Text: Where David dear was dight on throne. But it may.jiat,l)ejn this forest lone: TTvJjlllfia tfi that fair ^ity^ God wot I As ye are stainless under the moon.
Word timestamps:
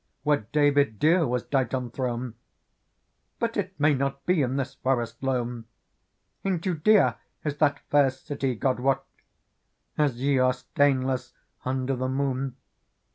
Where 0.23 0.47
David 0.51 0.97
dear 0.97 1.27
was 1.27 1.43
dight 1.43 1.75
on 1.75 1.91
throne. 1.91 2.33
But 3.37 3.55
it 3.55 3.79
may.jiat,l)ejn 3.79 4.57
this 4.57 4.73
forest 4.73 5.21
lone: 5.21 5.65
TTvJjlllfia 6.43 7.17
tfi 7.45 7.57
that 7.59 7.79
fair 7.91 8.07
^ity^ 8.07 8.57
God 8.57 8.79
wot 8.79 9.05
I 9.99 10.05
As 10.05 10.15
ye 10.15 10.39
are 10.39 10.53
stainless 10.53 11.33
under 11.63 11.95
the 11.95 12.09
moon. 12.09 12.55